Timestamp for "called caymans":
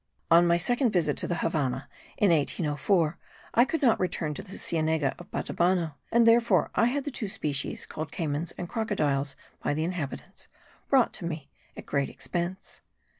7.85-8.51